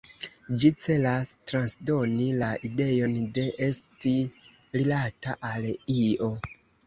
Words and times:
Ĝi 0.61 0.69
celas 0.83 1.29
transdoni 1.49 2.29
la 2.39 2.47
ideon 2.69 3.13
de 3.37 3.43
esti 3.67 4.13
rilata 4.81 5.37
al 5.53 5.69
io. 6.01 6.31